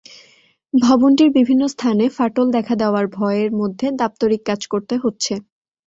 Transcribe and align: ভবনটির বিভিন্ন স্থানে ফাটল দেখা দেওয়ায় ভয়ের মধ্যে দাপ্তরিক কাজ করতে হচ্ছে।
ভবনটির 0.73 1.29
বিভিন্ন 1.37 1.63
স্থানে 1.67 2.05
ফাটল 2.09 2.47
দেখা 2.51 2.73
দেওয়ায় 2.75 3.09
ভয়ের 3.17 3.49
মধ্যে 3.59 3.87
দাপ্তরিক 3.99 4.41
কাজ 4.45 4.61
করতে 4.73 4.95
হচ্ছে। 4.97 5.33